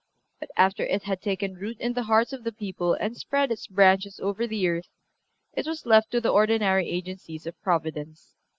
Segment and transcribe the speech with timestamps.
[0.39, 3.67] But after it had taken root in the hearts of the people and spread its
[3.67, 4.87] branches over the earth
[5.53, 8.33] it was left to the ordinary agencies of Providence.